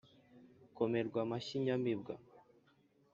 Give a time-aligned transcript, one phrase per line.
[0.77, 2.13] komerwa amashyi nyamibwa,